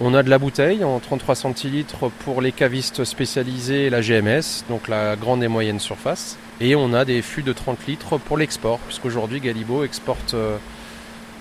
On 0.00 0.14
a 0.14 0.24
de 0.24 0.30
la 0.30 0.38
bouteille 0.38 0.82
en 0.82 0.98
33 0.98 1.36
centilitres 1.36 2.10
pour 2.24 2.40
les 2.40 2.50
cavistes 2.50 3.04
spécialisés 3.04 3.86
et 3.86 3.90
la 3.90 4.00
GMS, 4.00 4.64
donc 4.68 4.88
la 4.88 5.14
grande 5.14 5.44
et 5.44 5.48
moyenne 5.48 5.78
surface. 5.78 6.36
Et 6.60 6.74
on 6.74 6.92
a 6.92 7.04
des 7.04 7.22
fûts 7.22 7.42
de 7.42 7.52
30 7.52 7.86
litres 7.86 8.18
pour 8.18 8.36
l'export, 8.36 8.78
puisqu'aujourd'hui 8.80 9.40
Galibo 9.40 9.84
exporte 9.84 10.34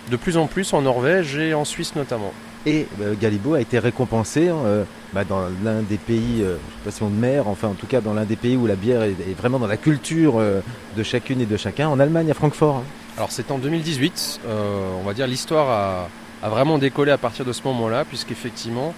de 0.09 0.17
plus 0.17 0.37
en 0.37 0.47
plus 0.47 0.73
en 0.73 0.81
Norvège 0.81 1.37
et 1.37 1.53
en 1.53 1.65
Suisse 1.65 1.95
notamment. 1.95 2.33
Et 2.65 2.87
euh, 3.01 3.13
Galibo 3.19 3.55
a 3.55 3.61
été 3.61 3.77
récompensé 3.77 4.47
hein, 4.47 4.57
euh, 4.65 4.83
bah, 5.11 5.25
dans 5.25 5.47
l'un 5.63 5.81
des 5.81 5.97
pays, 5.97 6.41
euh, 6.41 6.55
je 6.55 6.73
sais 6.77 6.85
pas 6.85 6.91
si 6.91 7.03
on 7.03 7.09
de 7.09 7.15
mer, 7.15 7.47
enfin 7.47 7.67
en 7.67 7.73
tout 7.73 7.87
cas 7.87 7.99
dans 7.99 8.13
l'un 8.13 8.23
des 8.23 8.37
pays 8.37 8.55
où 8.55 8.67
la 8.67 8.75
bière 8.75 9.03
est, 9.03 9.15
vraiment 9.37 9.59
dans 9.59 9.67
la 9.67 9.77
culture 9.77 10.35
de 10.35 11.03
chacune 11.03 11.41
et 11.41 11.45
de 11.45 11.57
chacun, 11.57 11.89
en 11.89 11.99
Allemagne, 11.99 12.31
à 12.31 12.33
Francfort. 12.33 12.77
Hein. 12.77 12.83
Alors 13.17 13.31
c'est 13.31 13.51
en 13.51 13.57
2018, 13.57 14.41
on 14.47 15.05
va 15.05 15.13
dire 15.13 15.27
l'histoire 15.27 15.69
a, 15.69 16.09
a, 16.45 16.49
vraiment 16.49 16.77
décollé 16.77 17.11
à 17.11 17.17
partir 17.17 17.43
de 17.43 17.51
ce 17.51 17.61
moment-là, 17.65 18.05
puisqu'effectivement 18.05 18.93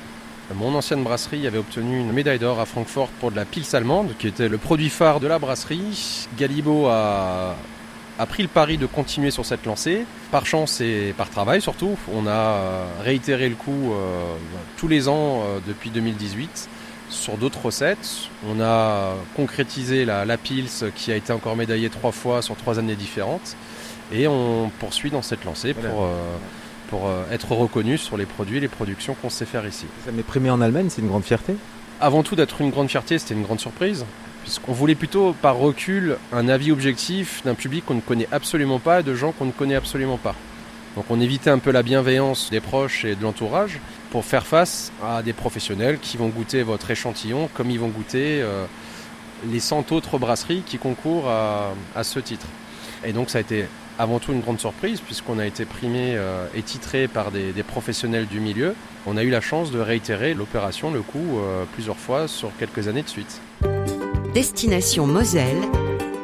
mon 0.54 0.76
ancienne 0.76 1.04
brasserie 1.04 1.48
avait 1.48 1.58
obtenu 1.58 2.00
une 2.00 2.12
médaille 2.12 2.38
d'or 2.38 2.60
à 2.60 2.66
Francfort 2.66 3.08
pour 3.20 3.32
de 3.32 3.36
la 3.36 3.46
pils 3.46 3.76
allemande, 3.76 4.12
qui 4.20 4.28
était 4.28 4.48
le 4.48 4.60
produit 4.60 4.90
phare 4.90 5.20
de 5.20 5.28
la 5.28 5.40
brasserie. 5.40 6.28
Galibo 6.38 6.86
a 6.88 7.56
a 8.18 8.26
pris 8.26 8.44
le 8.44 8.50
pari 8.50 8.78
de 8.78 8.86
continuer 8.86 9.32
sur 9.32 9.46
cette 9.46 9.66
lancée. 9.66 10.06
Par 10.32 10.46
chance 10.46 10.82
et 10.82 11.14
par 11.18 11.30
travail 11.30 11.62
surtout, 11.62 11.98
on 12.14 12.28
a 12.28 12.32
euh, 12.32 12.86
réitéré 13.04 13.50
le 13.50 13.56
coup 13.56 13.94
euh, 13.94 14.36
tous 14.78 14.88
les 14.88 15.08
ans 15.08 15.44
euh, 15.44 15.60
depuis 15.66 15.90
2018 15.90 16.70
sur 17.10 17.38
d'autres 17.38 17.66
recettes. 17.66 18.30
On 18.48 18.60
a 18.62 19.14
concrétisé 19.36 20.06
la, 20.06 20.26
la 20.26 20.38
Pils 20.38 20.92
qui 20.96 21.12
a 21.12 21.16
été 21.16 21.32
encore 21.32 21.56
médaillée 21.56 21.90
trois 21.90 22.12
fois 22.12 22.42
sur 22.42 22.56
trois 22.56 22.80
années 22.80 22.96
différentes. 22.96 23.56
Et 24.12 24.28
on 24.28 24.72
poursuit 24.80 25.12
dans 25.12 25.22
cette 25.22 25.46
lancée 25.46 25.74
pour, 25.74 26.08
pour 26.90 27.10
être 27.32 27.52
reconnu 27.54 27.98
sur 27.98 28.18
les 28.18 28.26
produits 28.26 28.58
et 28.58 28.60
les 28.60 28.68
productions 28.68 29.16
qu'on 29.20 29.30
sait 29.30 29.46
faire 29.46 29.66
ici. 29.66 29.86
Ça 30.06 30.12
m'est 30.12 30.24
primé 30.24 30.50
en 30.50 30.62
Allemagne, 30.62 30.88
c'est 30.90 31.02
une 31.02 31.08
grande 31.08 31.24
fierté 31.24 31.56
Avant 32.02 32.22
tout 32.22 32.36
d'être 32.36 32.62
une 32.62 32.70
grande 32.70 32.90
fierté, 32.90 33.18
c'était 33.18 33.34
une 33.34 33.44
grande 33.44 33.60
surprise 33.60 34.06
puisqu'on 34.46 34.74
voulait 34.74 34.94
plutôt 34.94 35.34
par 35.42 35.58
recul 35.58 36.18
un 36.32 36.48
avis 36.48 36.72
objectif 36.72 37.42
d'un 37.46 37.56
public 37.56 37.84
qu'on 37.84 37.96
ne 37.96 38.00
connaît 38.00 38.28
absolument 38.32 38.78
pas 38.78 39.00
et 39.00 39.04
de 39.04 39.16
gens 39.16 39.32
qu'on 39.32 39.46
ne 39.46 39.52
connaît 39.52 39.74
absolument 39.74 40.20
pas. 40.20 40.36
Donc 40.96 41.06
on 41.10 41.20
évitait 41.20 41.50
un 41.50 41.58
peu 41.58 41.72
la 41.72 41.82
bienveillance 41.82 42.52
des 42.52 42.60
proches 42.60 43.06
et 43.06 43.16
de 43.16 43.24
l'entourage 43.24 43.80
pour 44.12 44.24
faire 44.24 44.46
face 44.46 44.92
à 45.04 45.24
des 45.24 45.34
professionnels 45.34 45.98
qui 45.98 46.18
vont 46.18 46.28
goûter 46.28 46.62
votre 46.62 46.92
échantillon 46.92 47.50
comme 47.56 47.72
ils 47.72 47.80
vont 47.80 47.88
goûter 47.88 48.44
euh, 48.44 48.66
les 49.52 49.60
100 49.60 49.92
autres 49.92 50.20
brasseries 50.20 50.62
qui 50.64 50.78
concourent 50.78 51.28
à, 51.28 52.04
ce 52.04 52.20
titre. 52.20 52.46
Et 53.04 53.14
donc 53.14 53.32
ça 53.32 53.40
a 53.40 53.42
été 53.42 53.66
avant 53.98 54.20
tout 54.20 54.32
une 54.32 54.42
grande 54.42 54.60
surprise 54.60 55.02
puisqu'on 55.02 55.40
a 55.40 55.48
été 55.48 55.66
primé 55.66 56.14
euh, 56.16 56.46
et 56.54 56.62
titré 56.62 57.08
par 57.08 57.32
des, 57.32 57.52
professionnels 57.64 58.28
du 58.28 58.40
milieu. 58.40 58.76
On 59.08 59.18
a 59.18 59.24
eu 59.24 59.32
la 59.32 59.42
chance 59.42 59.72
de 59.72 59.80
réitérer 59.80 60.36
l'opération, 60.36 60.92
le 60.92 61.02
coup, 61.02 61.40
euh, 61.40 61.64
plusieurs 61.74 61.98
fois 61.98 62.28
sur 62.28 62.56
quelques 62.60 62.88
années 62.88 63.02
de 63.02 63.10
suite. 63.10 63.42
Destination 64.36 65.08
Moselle 65.08 65.62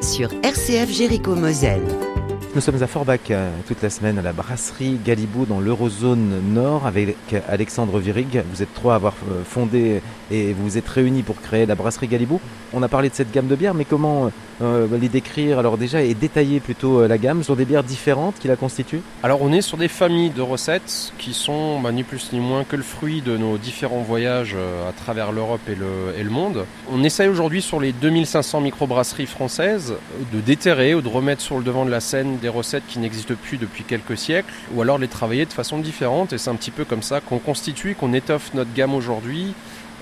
sur 0.02 0.28
RCF 0.42 0.90
Jéricho 0.90 1.34
Moselle. 1.34 2.11
Nous 2.54 2.60
sommes 2.60 2.82
à 2.82 2.86
Forbach 2.86 3.30
euh, 3.30 3.50
toute 3.66 3.80
la 3.80 3.88
semaine 3.88 4.18
à 4.18 4.22
la 4.22 4.34
brasserie 4.34 4.98
Galibou 5.02 5.46
dans 5.46 5.58
l'Eurozone 5.58 6.52
Nord 6.52 6.86
avec 6.86 7.16
Alexandre 7.48 7.98
Virig. 7.98 8.42
Vous 8.52 8.62
êtes 8.62 8.74
trois 8.74 8.92
à 8.92 8.96
avoir 8.96 9.14
euh, 9.30 9.42
fondé 9.42 10.02
et 10.30 10.52
vous 10.52 10.64
vous 10.64 10.76
êtes 10.76 10.88
réunis 10.88 11.22
pour 11.22 11.40
créer 11.40 11.64
la 11.64 11.74
brasserie 11.74 12.08
Galibou. 12.08 12.42
On 12.74 12.82
a 12.82 12.88
parlé 12.88 13.08
de 13.08 13.14
cette 13.14 13.32
gamme 13.32 13.46
de 13.46 13.56
bières, 13.56 13.72
mais 13.72 13.86
comment 13.86 14.30
euh, 14.60 14.86
les 15.00 15.08
décrire 15.08 15.58
alors 15.58 15.78
déjà 15.78 16.02
et 16.02 16.12
détailler 16.12 16.60
plutôt 16.60 17.06
la 17.06 17.16
gamme 17.16 17.42
sur 17.42 17.56
des 17.56 17.64
bières 17.64 17.84
différentes 17.84 18.34
qui 18.38 18.48
la 18.48 18.56
constituent? 18.56 19.00
Alors 19.22 19.40
on 19.40 19.50
est 19.50 19.62
sur 19.62 19.78
des 19.78 19.88
familles 19.88 20.30
de 20.30 20.42
recettes 20.42 21.14
qui 21.16 21.32
sont 21.32 21.80
bah, 21.80 21.90
ni 21.90 22.02
plus 22.02 22.34
ni 22.34 22.40
moins 22.40 22.64
que 22.64 22.76
le 22.76 22.82
fruit 22.82 23.22
de 23.22 23.38
nos 23.38 23.56
différents 23.56 24.02
voyages 24.02 24.56
à 24.86 24.92
travers 24.92 25.32
l'Europe 25.32 25.66
et 25.68 25.74
le, 25.74 26.18
et 26.18 26.22
le 26.22 26.30
monde. 26.30 26.66
On 26.92 27.02
essaye 27.02 27.28
aujourd'hui 27.28 27.62
sur 27.62 27.80
les 27.80 27.92
2500 27.92 28.60
microbrasseries 28.60 29.24
françaises 29.24 29.94
de 30.34 30.40
déterrer 30.40 30.94
ou 30.94 31.00
de 31.00 31.08
remettre 31.08 31.40
sur 31.40 31.56
le 31.56 31.64
devant 31.64 31.86
de 31.86 31.90
la 31.90 32.00
scène 32.00 32.40
des 32.42 32.50
recettes 32.50 32.82
qui 32.86 32.98
n'existent 32.98 33.34
plus 33.42 33.56
depuis 33.56 33.84
quelques 33.84 34.18
siècles, 34.18 34.52
ou 34.74 34.82
alors 34.82 34.98
les 34.98 35.08
travailler 35.08 35.46
de 35.46 35.52
façon 35.52 35.78
différente. 35.78 36.34
Et 36.34 36.38
c'est 36.38 36.50
un 36.50 36.56
petit 36.56 36.70
peu 36.70 36.84
comme 36.84 37.02
ça 37.02 37.20
qu'on 37.20 37.38
constitue, 37.38 37.94
qu'on 37.94 38.12
étoffe 38.12 38.52
notre 38.52 38.74
gamme 38.74 38.94
aujourd'hui 38.94 39.54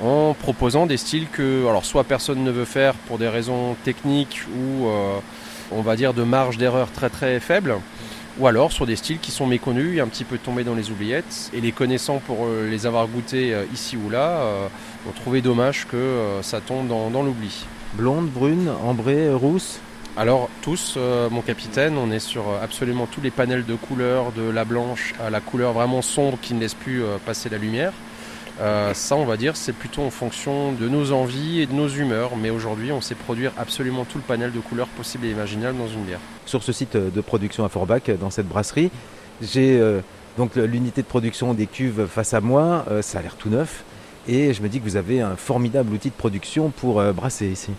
en 0.02 0.34
proposant 0.34 0.86
des 0.86 0.96
styles 0.96 1.28
que, 1.30 1.66
alors 1.68 1.84
soit 1.84 2.04
personne 2.04 2.42
ne 2.42 2.50
veut 2.50 2.64
faire 2.64 2.94
pour 3.06 3.18
des 3.18 3.28
raisons 3.28 3.76
techniques 3.84 4.42
ou 4.56 4.88
euh, 4.88 5.18
on 5.70 5.82
va 5.82 5.94
dire 5.94 6.14
de 6.14 6.22
marge 6.22 6.56
d'erreur 6.56 6.90
très 6.90 7.10
très 7.10 7.38
faible, 7.38 7.74
ou 8.38 8.46
alors 8.46 8.72
sur 8.72 8.86
des 8.86 8.96
styles 8.96 9.18
qui 9.18 9.30
sont 9.30 9.46
méconnus 9.46 9.98
et 9.98 10.00
un 10.00 10.08
petit 10.08 10.24
peu 10.24 10.38
tombés 10.38 10.64
dans 10.64 10.74
les 10.74 10.90
oubliettes. 10.90 11.50
Et 11.52 11.60
les 11.60 11.72
connaissant 11.72 12.18
pour 12.18 12.46
euh, 12.46 12.68
les 12.70 12.86
avoir 12.86 13.06
goûtés 13.08 13.52
euh, 13.52 13.64
ici 13.74 13.96
ou 13.96 14.08
là, 14.08 14.42
on 15.06 15.12
trouvait 15.12 15.42
dommage 15.42 15.86
que 15.86 16.16
ça 16.42 16.60
tombe 16.60 16.88
dans 16.88 17.22
l'oubli. 17.22 17.66
Blonde, 17.94 18.28
brune, 18.28 18.70
ambrée, 18.84 19.32
rousse? 19.32 19.80
Alors 20.20 20.50
tous, 20.60 20.96
euh, 20.98 21.30
mon 21.30 21.40
capitaine, 21.40 21.96
on 21.96 22.10
est 22.10 22.18
sur 22.18 22.50
euh, 22.50 22.62
absolument 22.62 23.06
tous 23.06 23.22
les 23.22 23.30
panels 23.30 23.64
de 23.64 23.74
couleurs, 23.74 24.32
de 24.32 24.42
la 24.42 24.66
blanche 24.66 25.14
à 25.18 25.30
la 25.30 25.40
couleur 25.40 25.72
vraiment 25.72 26.02
sombre 26.02 26.36
qui 26.42 26.52
ne 26.52 26.60
laisse 26.60 26.74
plus 26.74 27.02
euh, 27.02 27.16
passer 27.24 27.48
la 27.48 27.56
lumière. 27.56 27.94
ça, 28.92 29.16
on 29.16 29.24
va 29.24 29.38
dire, 29.38 29.56
c'est 29.56 29.72
plutôt 29.72 30.02
en 30.02 30.10
fonction 30.10 30.72
de 30.72 30.90
nos 30.90 31.12
envies 31.12 31.62
et 31.62 31.66
de 31.66 31.72
nos 31.72 31.88
humeurs. 31.88 32.36
Mais 32.36 32.50
aujourd'hui, 32.50 32.92
on 32.92 33.00
sait 33.00 33.14
produire 33.14 33.52
absolument 33.56 34.04
tout 34.04 34.18
le 34.18 34.24
panel 34.24 34.52
de 34.52 34.60
couleurs 34.60 34.88
possibles 34.88 35.24
et 35.24 35.30
imaginables 35.30 35.78
dans 35.78 35.88
une 35.88 36.04
bière. 36.04 36.20
Sur 36.44 36.62
ce 36.62 36.70
site 36.70 36.98
de 36.98 37.20
production 37.22 37.64
à 37.64 37.70
Forbach, 37.70 38.10
dans 38.20 38.28
cette 38.28 38.46
brasserie, 38.46 38.90
J'ai 39.40 39.80
donc 40.36 40.56
l'unité 40.56 41.00
de 41.00 41.06
production 41.06 41.54
des 41.54 41.66
cuves 41.66 42.06
face 42.06 42.34
à 42.34 42.42
moi, 42.42 42.84
ça 43.00 43.20
a 43.20 43.22
l'air 43.22 43.36
tout 43.36 43.48
neuf. 43.48 43.84
Et 44.28 44.52
je 44.52 44.60
me 44.62 44.68
dis 44.68 44.80
que 44.80 44.84
vous 44.84 44.96
avez 44.96 45.22
un 45.22 45.36
formidable 45.36 45.94
outil 45.94 46.10
de 46.10 46.14
production 46.14 46.68
pour 46.68 47.02
brasser 47.14 47.46
ici. 47.46 47.72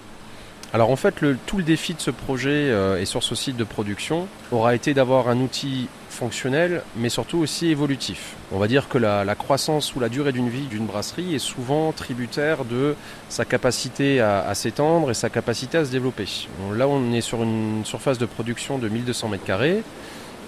Alors 0.74 0.90
en 0.90 0.96
fait, 0.96 1.20
le, 1.20 1.38
tout 1.46 1.58
le 1.58 1.64
défi 1.64 1.94
de 1.94 2.00
ce 2.00 2.12
projet 2.12 2.70
euh, 2.70 2.98
et 2.98 3.04
sur 3.04 3.24
ce 3.24 3.36
site 3.36 3.58
de 3.58 3.66
production 3.66 4.28
aura 4.54 4.74
été 4.74 4.94
d'avoir 4.94 5.28
un 5.28 5.38
outil 5.42 5.90
fonctionnel, 6.10 6.82
mais 6.96 7.10
surtout 7.10 7.40
aussi 7.40 7.68
évolutif. 7.68 8.36
On 8.54 8.58
va 8.58 8.70
dire 8.70 8.88
que 8.88 8.98
la, 8.98 9.36
croissance 9.36 9.96
ou 9.96 10.00
la 10.00 10.08
durée 10.08 10.32
d'une 10.32 10.48
vie 10.48 10.68
d'une 10.68 10.86
brasserie 10.86 11.36
est 11.36 11.40
souvent 11.40 11.92
tributaire 11.92 12.64
de 12.64 12.96
sa 13.28 13.44
capacité 13.44 14.22
à, 14.22 14.54
s'étendre 14.56 15.12
et 15.12 15.14
sa 15.14 15.30
capacité 15.30 15.78
à 15.78 15.86
se 15.86 15.92
développer. 15.92 16.26
Là, 16.74 16.88
on 16.88 17.12
est 17.12 17.22
sur 17.22 17.44
une 17.44 17.84
surface 17.84 18.18
de 18.18 18.26
production 18.26 18.78
de 18.78 18.88
1200 18.88 19.32
m2. 19.32 19.82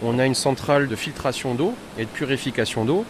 On 0.03 0.20
a 0.20 0.25
une 0.25 0.36
centrale 0.36 0.88
de 0.88 0.96
filtration 0.96 1.53
d'eau 1.53 1.74
et 1.98 2.06
de 2.06 2.10
purification 2.10 2.86
d'eau. 2.86 3.06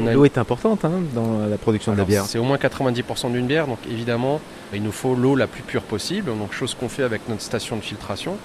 L'eau 0.00 0.24
est 0.24 0.38
importante 0.38 0.84
hein, 0.84 1.00
dans 1.14 1.46
la 1.46 1.58
production 1.58 1.92
de 1.92 1.98
la 1.98 2.04
bière. 2.04 2.24
C'est 2.24 2.38
au 2.38 2.44
moins 2.44 2.56
90% 2.56 3.32
d'une 3.32 3.46
bière, 3.46 3.66
donc 3.66 3.78
évidemment, 3.90 4.40
il 4.72 4.82
nous 4.82 4.92
faut 4.92 5.14
l'eau 5.14 5.36
la 5.36 5.46
plus 5.46 5.62
pure 5.62 5.82
possible, 5.82 6.26
donc 6.38 6.52
chose 6.52 6.74
qu'on 6.74 6.88
fait 6.88 7.02
avec 7.02 7.28
notre 7.28 7.42
station 7.42 7.76
de 7.76 7.82
filtration. 7.82 8.36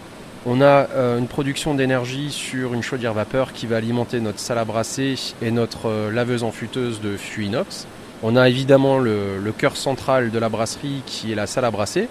On 0.45 0.61
a 0.61 0.87
euh, 0.91 1.19
une 1.19 1.27
production 1.27 1.73
d'énergie 1.73 2.31
sur 2.31 2.73
une 2.73 2.83
chaudière 2.83 3.13
vapeur 3.13 3.53
qui 3.53 3.67
va 3.67 3.77
alimenter 3.77 4.19
notre 4.19 4.39
salle 4.39 4.59
à 4.59 4.65
brasser 4.65 5.15
et 5.41 5.51
notre 5.51 5.89
euh, 5.89 6.11
laveuse 6.11 6.43
en 6.43 6.51
futeuse 6.51 7.01
de 7.01 7.17
fût 7.17 7.45
inox. 7.45 7.85
On 8.23 8.35
a 8.35 8.47
évidemment 8.47 8.97
le, 8.97 9.37
le 9.43 9.51
cœur 9.51 9.75
central 9.75 10.31
de 10.31 10.39
la 10.39 10.49
brasserie 10.49 11.01
qui 11.05 11.31
est 11.31 11.35
la 11.35 11.47
salle 11.47 11.65
à 11.65 11.71
brasser. 11.71 12.07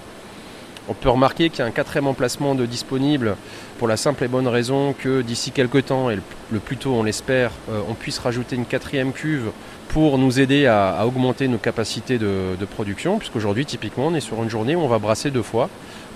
On 0.89 0.95
peut 0.95 1.11
remarquer 1.11 1.51
qu'il 1.51 1.59
y 1.59 1.63
a 1.63 1.67
un 1.67 1.73
quatrième 1.73 2.07
emplacement 2.07 2.55
de 2.55 2.65
disponible 2.65 3.37
pour 3.79 3.89
la 3.89 3.97
simple 3.97 4.23
et 4.23 4.29
bonne 4.29 4.47
raison 4.47 4.95
que 4.97 5.21
d'ici 5.21 5.51
quelques 5.51 5.87
temps, 5.87 6.11
et 6.11 6.19
le, 6.53 6.61
plus 6.61 6.77
tôt 6.77 6.95
on 6.95 7.03
l'espère, 7.03 7.51
euh, 7.71 7.81
on 7.89 7.95
puisse 7.95 8.21
rajouter 8.21 8.55
une 8.55 8.67
quatrième 8.67 9.13
cuve 9.13 9.51
pour 9.89 10.17
nous 10.17 10.39
aider 10.39 10.67
à, 10.67 11.05
augmenter 11.05 11.49
nos 11.49 11.59
capacités 11.59 12.19
de, 12.19 12.57
production, 12.71 13.19
puisqu'aujourd'hui 13.19 13.67
typiquement 13.67 14.09
on 14.09 14.15
est 14.15 14.21
sur 14.21 14.41
une 14.43 14.51
journée 14.51 14.77
où 14.77 14.81
on 14.81 14.89
va 14.89 14.99
brasser 14.99 15.31
deux 15.31 15.43
fois. 15.43 15.69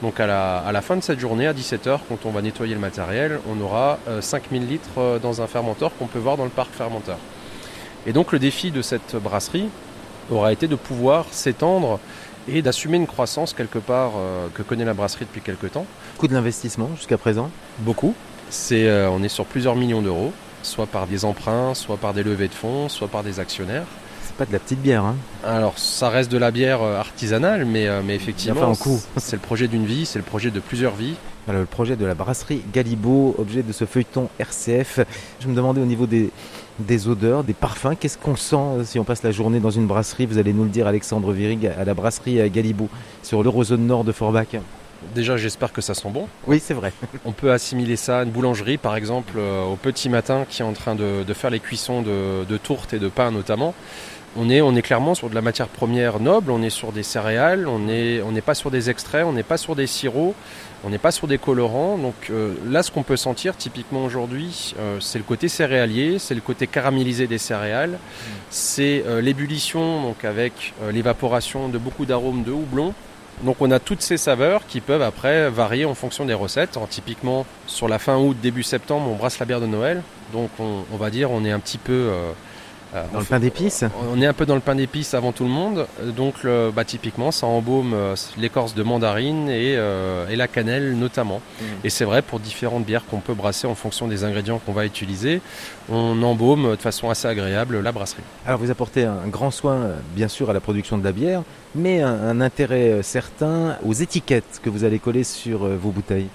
Donc 0.02 0.20
à 0.20 0.26
la, 0.26 0.58
à 0.58 0.72
la 0.72 0.82
fin 0.82 0.96
de 0.96 1.02
cette 1.02 1.18
journée, 1.18 1.46
à 1.46 1.52
17h, 1.52 1.98
quand 2.08 2.24
on 2.24 2.30
va 2.30 2.40
nettoyer 2.40 2.74
le 2.74 2.80
matériel, 2.80 3.40
on 3.50 3.60
aura 3.60 3.98
euh, 4.08 4.20
5000 4.20 4.66
litres 4.68 4.98
euh, 4.98 5.18
dans 5.18 5.42
un 5.42 5.46
fermenteur 5.48 5.90
qu'on 5.98 6.06
peut 6.06 6.18
voir 6.20 6.36
dans 6.36 6.44
le 6.44 6.50
parc 6.50 6.72
fermenteur. 6.72 7.18
Et 8.06 8.12
donc 8.12 8.32
le 8.32 8.38
défi 8.38 8.70
de 8.70 8.82
cette 8.82 9.16
brasserie 9.16 9.68
aura 10.30 10.52
été 10.52 10.68
de 10.68 10.76
pouvoir 10.76 11.26
s'étendre 11.32 11.98
et 12.52 12.62
d'assumer 12.62 12.96
une 12.96 13.06
croissance 13.06 13.54
quelque 13.54 13.78
part 13.78 14.12
euh, 14.16 14.48
que 14.54 14.62
connaît 14.62 14.84
la 14.84 14.94
brasserie 14.94 15.24
depuis 15.24 15.40
quelques 15.40 15.72
temps. 15.72 15.86
Coût 16.18 16.28
de 16.28 16.34
l'investissement 16.34 16.90
jusqu'à 16.96 17.18
présent 17.18 17.50
Beaucoup. 17.80 18.14
C'est, 18.50 18.88
euh, 18.88 19.08
on 19.10 19.22
est 19.22 19.28
sur 19.28 19.46
plusieurs 19.46 19.76
millions 19.76 20.02
d'euros, 20.02 20.32
soit 20.62 20.86
par 20.86 21.06
des 21.06 21.24
emprunts, 21.24 21.74
soit 21.74 21.96
par 21.96 22.14
des 22.14 22.22
levées 22.22 22.48
de 22.48 22.54
fonds, 22.54 22.88
soit 22.88 23.08
par 23.08 23.22
des 23.22 23.40
actionnaires. 23.40 23.86
C'est 24.24 24.34
pas 24.36 24.46
de 24.46 24.52
la 24.52 24.58
petite 24.58 24.80
bière. 24.80 25.04
Hein. 25.04 25.16
Alors 25.44 25.78
ça 25.78 26.08
reste 26.08 26.30
de 26.30 26.38
la 26.38 26.50
bière 26.50 26.82
euh, 26.82 26.98
artisanale, 26.98 27.64
mais, 27.64 27.86
euh, 27.86 28.02
mais 28.04 28.14
effectivement, 28.14 28.74
c'est 29.16 29.36
le 29.36 29.42
projet 29.42 29.68
d'une 29.68 29.86
vie, 29.86 30.06
c'est 30.06 30.18
le 30.18 30.24
projet 30.24 30.50
de 30.50 30.60
plusieurs 30.60 30.94
vies. 30.94 31.14
Voilà, 31.50 31.62
le 31.62 31.66
projet 31.66 31.96
de 31.96 32.06
la 32.06 32.14
brasserie 32.14 32.62
Galibo, 32.72 33.34
objet 33.36 33.64
de 33.64 33.72
ce 33.72 33.84
feuilleton 33.84 34.28
RCF. 34.38 35.00
Je 35.40 35.48
me 35.48 35.54
demandais 35.56 35.80
au 35.80 35.84
niveau 35.84 36.06
des, 36.06 36.30
des 36.78 37.08
odeurs, 37.08 37.42
des 37.42 37.54
parfums, 37.54 37.96
qu'est-ce 37.98 38.18
qu'on 38.18 38.36
sent 38.36 38.54
euh, 38.54 38.84
si 38.84 39.00
on 39.00 39.04
passe 39.04 39.24
la 39.24 39.32
journée 39.32 39.58
dans 39.58 39.72
une 39.72 39.88
brasserie 39.88 40.26
Vous 40.26 40.38
allez 40.38 40.52
nous 40.52 40.62
le 40.62 40.70
dire, 40.70 40.86
Alexandre 40.86 41.32
Virig, 41.32 41.66
à 41.66 41.84
la 41.84 41.92
brasserie 41.92 42.40
euh, 42.40 42.48
Galibo, 42.48 42.88
sur 43.24 43.42
l'Eurozone 43.42 43.84
Nord 43.84 44.04
de 44.04 44.12
Forbach. 44.12 44.46
Déjà, 45.12 45.36
j'espère 45.36 45.72
que 45.72 45.80
ça 45.80 45.92
sent 45.92 46.10
bon. 46.10 46.28
Oui, 46.46 46.62
c'est 46.64 46.74
vrai. 46.74 46.92
On 47.24 47.32
peut 47.32 47.50
assimiler 47.50 47.96
ça 47.96 48.20
à 48.20 48.22
une 48.22 48.30
boulangerie, 48.30 48.78
par 48.78 48.94
exemple, 48.94 49.32
euh, 49.36 49.64
au 49.64 49.74
petit 49.74 50.08
matin 50.08 50.46
qui 50.48 50.62
est 50.62 50.64
en 50.64 50.72
train 50.72 50.94
de, 50.94 51.24
de 51.26 51.34
faire 51.34 51.50
les 51.50 51.58
cuissons 51.58 52.02
de, 52.02 52.44
de 52.44 52.56
tourtes 52.58 52.94
et 52.94 53.00
de 53.00 53.08
pain 53.08 53.32
notamment. 53.32 53.74
On 54.36 54.48
est, 54.48 54.60
on 54.60 54.76
est 54.76 54.82
clairement 54.82 55.16
sur 55.16 55.28
de 55.28 55.34
la 55.34 55.42
matière 55.42 55.66
première 55.66 56.20
noble, 56.20 56.52
on 56.52 56.62
est 56.62 56.70
sur 56.70 56.92
des 56.92 57.02
céréales, 57.02 57.66
on 57.66 57.80
n'est 57.80 58.22
on 58.22 58.32
pas 58.34 58.54
sur 58.54 58.70
des 58.70 58.88
extraits, 58.88 59.24
on 59.26 59.32
n'est 59.32 59.42
pas 59.42 59.56
sur 59.56 59.74
des 59.74 59.88
sirops, 59.88 60.36
on 60.84 60.90
n'est 60.90 60.98
pas 60.98 61.10
sur 61.10 61.26
des 61.26 61.36
colorants. 61.36 61.98
Donc 61.98 62.14
euh, 62.30 62.54
là, 62.64 62.84
ce 62.84 62.92
qu'on 62.92 63.02
peut 63.02 63.16
sentir 63.16 63.56
typiquement 63.56 64.04
aujourd'hui, 64.04 64.76
euh, 64.78 64.98
c'est 65.00 65.18
le 65.18 65.24
côté 65.24 65.48
céréalier, 65.48 66.20
c'est 66.20 66.36
le 66.36 66.40
côté 66.40 66.68
caramélisé 66.68 67.26
des 67.26 67.38
céréales, 67.38 67.98
c'est 68.50 69.02
euh, 69.04 69.20
l'ébullition 69.20 70.02
donc 70.02 70.24
avec 70.24 70.74
euh, 70.80 70.92
l'évaporation 70.92 71.68
de 71.68 71.78
beaucoup 71.78 72.06
d'arômes 72.06 72.44
de 72.44 72.52
houblon. 72.52 72.94
Donc 73.42 73.56
on 73.58 73.70
a 73.72 73.80
toutes 73.80 74.02
ces 74.02 74.16
saveurs 74.16 74.64
qui 74.68 74.80
peuvent 74.80 75.02
après 75.02 75.50
varier 75.50 75.86
en 75.86 75.94
fonction 75.94 76.24
des 76.24 76.34
recettes. 76.34 76.76
Alors, 76.76 76.88
typiquement 76.88 77.46
sur 77.66 77.88
la 77.88 77.98
fin 77.98 78.16
août, 78.16 78.36
début 78.40 78.62
septembre, 78.62 79.10
on 79.10 79.16
brasse 79.16 79.40
la 79.40 79.46
bière 79.46 79.60
de 79.60 79.66
Noël. 79.66 80.02
Donc 80.32 80.50
on, 80.60 80.84
on 80.92 80.96
va 80.96 81.10
dire 81.10 81.32
on 81.32 81.44
est 81.44 81.50
un 81.50 81.58
petit 81.58 81.78
peu 81.78 82.10
euh, 82.94 82.98
euh, 82.98 83.04
Dans 83.12 83.18
le 83.18 83.24
fait- 83.24 83.30
pain 83.34 83.40
d'épices 83.40 83.84
on 84.12 84.20
est 84.20 84.26
un 84.26 84.32
peu 84.32 84.46
dans 84.46 84.54
le 84.54 84.60
pain 84.60 84.74
d'épices 84.74 85.14
avant 85.14 85.32
tout 85.32 85.44
le 85.44 85.50
monde, 85.50 85.86
donc 86.16 86.42
le- 86.42 86.70
bah, 86.74 86.84
typiquement 86.84 87.30
ça 87.30 87.46
embaume 87.46 87.92
euh, 87.94 88.14
l'écorce 88.38 88.74
de 88.74 88.82
mandarine 88.82 89.48
et, 89.48 89.76
euh, 89.76 90.28
et 90.28 90.36
la 90.36 90.48
cannelle 90.48 90.96
notamment. 90.98 91.40
Et 91.84 91.90
c'est 91.90 92.04
vrai 92.04 92.22
pour 92.22 92.40
différentes 92.40 92.84
bières 92.84 93.04
qu'on 93.06 93.20
peut 93.20 93.34
brasser 93.34 93.66
en 93.66 93.74
fonction 93.74 94.06
des 94.08 94.24
ingrédients 94.24 94.60
qu'on 94.64 94.72
va 94.72 94.84
utiliser, 94.86 95.40
on 95.88 96.22
embaume 96.22 96.72
de 96.76 96.80
façon 96.80 97.10
assez 97.10 97.26
agréable 97.28 97.80
la 97.80 97.92
brasserie. 97.92 98.22
Alors 98.46 98.60
vous 98.60 98.70
apportez 98.70 99.04
un 99.04 99.26
grand 99.28 99.50
soin, 99.50 99.74
euh, 99.74 99.96
bien 100.14 100.28
sûr, 100.28 100.50
à 100.50 100.52
la 100.52 100.60
production 100.60 100.98
de 100.98 101.04
la 101.04 101.12
bière, 101.12 101.42
mais 101.74 102.00
un, 102.02 102.12
un 102.12 102.40
intérêt 102.40 102.90
euh, 102.90 103.02
certain 103.02 103.76
aux 103.84 103.92
étiquettes 103.92 104.60
que 104.62 104.70
vous 104.70 104.84
allez 104.84 104.98
coller 104.98 105.24
sur 105.24 105.64
euh, 105.64 105.76
vos 105.80 105.90
bouteilles. 105.90 106.28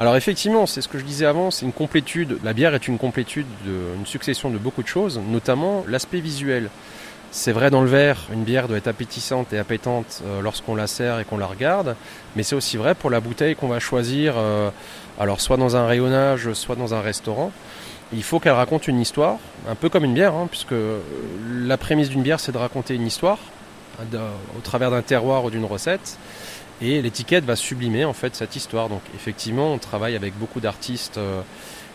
Alors 0.00 0.16
effectivement, 0.16 0.64
c'est 0.64 0.80
ce 0.80 0.88
que 0.88 0.98
je 0.98 1.04
disais 1.04 1.26
avant, 1.26 1.50
c'est 1.50 1.66
une 1.66 1.74
complétude. 1.74 2.38
La 2.42 2.54
bière 2.54 2.74
est 2.74 2.88
une 2.88 2.96
complétude, 2.96 3.44
de, 3.66 3.98
une 3.98 4.06
succession 4.06 4.48
de 4.48 4.56
beaucoup 4.56 4.82
de 4.82 4.88
choses, 4.88 5.20
notamment 5.28 5.84
l'aspect 5.86 6.20
visuel. 6.20 6.70
C'est 7.32 7.52
vrai 7.52 7.68
dans 7.68 7.82
le 7.82 7.86
verre, 7.90 8.16
une 8.32 8.42
bière 8.42 8.66
doit 8.66 8.78
être 8.78 8.88
appétissante 8.88 9.52
et 9.52 9.58
appétante 9.58 10.22
euh, 10.24 10.40
lorsqu'on 10.40 10.74
la 10.74 10.86
sert 10.86 11.20
et 11.20 11.26
qu'on 11.26 11.36
la 11.36 11.44
regarde, 11.44 11.96
mais 12.34 12.42
c'est 12.44 12.56
aussi 12.56 12.78
vrai 12.78 12.94
pour 12.94 13.10
la 13.10 13.20
bouteille 13.20 13.54
qu'on 13.54 13.68
va 13.68 13.78
choisir, 13.78 14.36
euh, 14.38 14.70
alors 15.18 15.42
soit 15.42 15.58
dans 15.58 15.76
un 15.76 15.86
rayonnage, 15.86 16.54
soit 16.54 16.76
dans 16.76 16.94
un 16.94 17.02
restaurant. 17.02 17.52
Il 18.14 18.22
faut 18.22 18.40
qu'elle 18.40 18.52
raconte 18.52 18.88
une 18.88 19.00
histoire, 19.00 19.36
un 19.68 19.74
peu 19.74 19.90
comme 19.90 20.06
une 20.06 20.14
bière, 20.14 20.34
hein, 20.34 20.48
puisque 20.50 20.72
euh, 20.72 21.00
la 21.62 21.76
prémisse 21.76 22.08
d'une 22.08 22.22
bière, 22.22 22.40
c'est 22.40 22.52
de 22.52 22.58
raconter 22.58 22.94
une 22.94 23.06
histoire 23.06 23.38
au 24.00 24.60
travers 24.62 24.90
d'un 24.90 25.02
terroir 25.02 25.44
ou 25.44 25.50
d'une 25.50 25.66
recette. 25.66 26.16
Et 26.82 27.02
l'étiquette 27.02 27.44
va 27.44 27.56
sublimer 27.56 28.04
en 28.04 28.12
fait 28.12 28.34
cette 28.34 28.56
histoire. 28.56 28.88
Donc 28.88 29.02
effectivement, 29.14 29.72
on 29.74 29.78
travaille 29.78 30.16
avec 30.16 30.38
beaucoup 30.38 30.60
d'artistes 30.60 31.18
euh, 31.18 31.42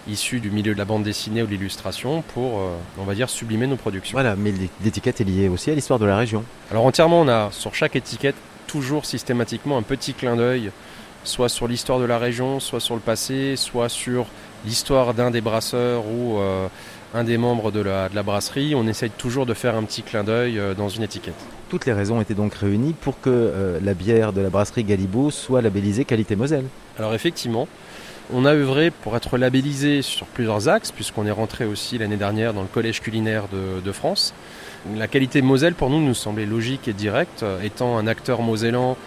issus 0.08 0.40
du 0.40 0.52
milieu 0.52 0.74
de 0.74 0.78
la 0.78 0.86
bande 0.86 1.04
dessinée 1.04 1.42
ou 1.42 1.48
de 1.48 1.52
l'illustration 1.52 2.22
pour, 2.34 2.60
euh, 2.60 2.76
on 3.00 3.04
va 3.04 3.16
dire, 3.16 3.30
sublimer 3.30 3.66
nos 3.68 3.78
productions. 3.78 4.16
Voilà, 4.16 4.36
mais 4.36 4.52
l'é- 4.52 4.70
l'étiquette 4.84 5.22
est 5.22 5.24
liée 5.24 5.48
aussi 5.50 5.72
à 5.72 5.74
l'histoire 5.74 5.98
de 6.00 6.06
la 6.06 6.18
région. 6.18 6.44
Alors 6.70 6.86
entièrement, 6.86 7.22
on 7.22 7.28
a 7.28 7.50
sur 7.52 7.74
chaque 7.74 7.96
étiquette 7.96 8.36
toujours 8.68 9.06
systématiquement 9.06 9.78
un 9.78 9.82
petit 9.84 10.14
clin 10.14 10.36
d'œil, 10.36 10.72
soit 11.24 11.50
sur 11.50 11.68
l'histoire 11.68 11.98
de 12.00 12.06
la 12.06 12.20
région, 12.20 12.60
soit 12.60 12.80
sur 12.80 12.94
le 12.94 13.02
passé, 13.02 13.56
soit 13.56 13.90
sur 13.90 14.28
l'histoire 14.66 15.16
d'un 15.16 15.32
des 15.32 15.42
brasseurs 15.42 16.04
ou 16.06 16.38
euh, 16.38 16.68
un 17.16 17.24
des 17.24 17.38
membres 17.38 17.72
de 17.72 17.80
la, 17.80 18.10
de 18.10 18.16
la 18.16 18.24
brasserie. 18.24 18.76
On 18.76 18.86
essaye 18.88 19.10
toujours 19.10 19.46
de 19.46 19.54
faire 19.54 19.76
un 19.76 19.84
petit 19.84 20.04
clin 20.04 20.24
d'œil 20.24 20.60
euh, 20.60 20.74
dans 20.74 20.90
une 20.90 21.02
étiquette. 21.02 21.34
Toutes 21.70 21.86
les 21.86 21.94
raisons 21.94 22.20
étaient 22.20 22.34
donc 22.34 22.54
réunies 22.54 22.94
pour 22.94 23.20
que 23.22 23.30
euh, 23.30 23.80
la 23.82 23.94
bière 23.94 24.34
de 24.34 24.42
la 24.42 24.50
brasserie 24.50 24.84
Galibo 24.84 25.32
soit 25.32 25.62
labellisée 25.62 26.04
qualité 26.04 26.36
Moselle. 26.36 26.66
Alors 27.00 27.14
effectivement, 27.14 27.68
on 28.34 28.44
a 28.46 28.54
œuvré 28.54 28.92
pour 28.92 29.16
être 29.16 29.38
labellisé 29.38 30.02
sur 30.02 30.26
plusieurs 30.28 30.68
axes, 30.68 30.92
puisqu'on 30.92 31.26
est 31.26 31.32
rentré 31.32 31.64
aussi 31.66 31.98
l'année 31.98 32.18
dernière 32.18 32.54
dans 32.54 32.62
le 32.64 32.68
collège 32.68 33.02
culinaire 33.02 33.44
de, 33.52 33.82
de 33.82 33.92
France. 33.94 34.34
La 34.98 35.08
qualité 35.08 35.42
Moselle, 35.42 35.74
pour 35.74 35.90
nous, 35.90 36.02
nous 36.02 36.14
semblait 36.14 36.46
logique 36.46 36.88
et 36.88 36.94
directe, 36.94 37.44
euh, 37.44 37.62
étant 37.62 37.98
un 37.98 38.08
acteur 38.08 38.42
mosellan 38.42 38.98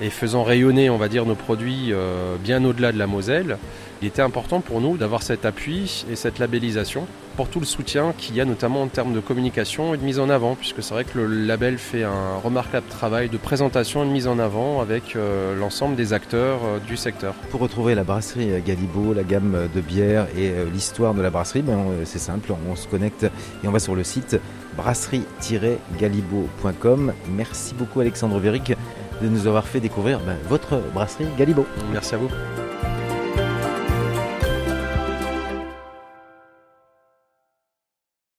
et 0.00 0.10
faisant 0.10 0.42
rayonner, 0.42 0.90
on 0.90 0.96
va 0.96 1.08
dire, 1.08 1.24
nos 1.26 1.34
produits 1.34 1.92
euh, 1.92 2.36
bien 2.42 2.64
au-delà 2.64 2.92
de 2.92 2.98
la 2.98 3.06
Moselle. 3.06 3.58
Il 4.00 4.06
était 4.06 4.22
important 4.22 4.60
pour 4.60 4.80
nous 4.80 4.96
d'avoir 4.96 5.24
cet 5.24 5.44
appui 5.44 6.06
et 6.10 6.14
cette 6.14 6.38
labellisation 6.38 7.06
pour 7.36 7.48
tout 7.48 7.58
le 7.60 7.66
soutien 7.66 8.14
qu'il 8.16 8.36
y 8.36 8.40
a 8.40 8.44
notamment 8.44 8.82
en 8.82 8.86
termes 8.88 9.12
de 9.12 9.18
communication 9.20 9.92
et 9.94 9.96
de 9.96 10.04
mise 10.04 10.20
en 10.20 10.28
avant, 10.28 10.56
puisque 10.56 10.82
c'est 10.82 10.94
vrai 10.94 11.04
que 11.04 11.18
le 11.18 11.26
label 11.26 11.78
fait 11.78 12.04
un 12.04 12.36
remarquable 12.42 12.86
travail 12.88 13.28
de 13.28 13.36
présentation 13.36 14.04
et 14.04 14.06
de 14.06 14.10
mise 14.10 14.26
en 14.28 14.38
avant 14.38 14.80
avec 14.80 15.16
euh, 15.16 15.56
l'ensemble 15.56 15.96
des 15.96 16.12
acteurs 16.12 16.60
euh, 16.64 16.78
du 16.78 16.96
secteur. 16.96 17.34
Pour 17.50 17.58
retrouver 17.60 17.96
la 17.96 18.04
brasserie 18.04 18.62
Galibo, 18.64 19.14
la 19.14 19.24
gamme 19.24 19.68
de 19.74 19.80
bières 19.80 20.28
et 20.36 20.52
l'histoire 20.72 21.14
de 21.14 21.22
la 21.22 21.30
brasserie, 21.30 21.62
ben, 21.62 21.78
c'est 22.04 22.18
simple, 22.18 22.52
on 22.70 22.76
se 22.76 22.86
connecte 22.86 23.24
et 23.24 23.68
on 23.68 23.72
va 23.72 23.80
sur 23.80 23.96
le 23.96 24.04
site 24.04 24.36
brasserie-galibo.com. 24.76 27.12
Merci 27.30 27.74
beaucoup 27.74 28.00
Alexandre 28.00 28.38
Véric 28.38 28.74
de 29.20 29.28
nous 29.28 29.46
avoir 29.46 29.66
fait 29.66 29.80
découvrir 29.80 30.20
ben, 30.20 30.36
votre 30.48 30.78
brasserie 30.92 31.28
Galibo. 31.36 31.66
Merci 31.92 32.14
à 32.14 32.18
vous. 32.18 32.28